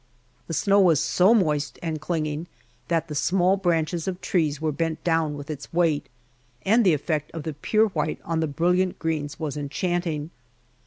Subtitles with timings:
[0.47, 2.47] The snow was so moist and clinging,
[2.87, 6.09] that the small branches of trees were bent down with its weight,
[6.65, 10.31] and the effect of the pure white on the brilliant greens was enchanting.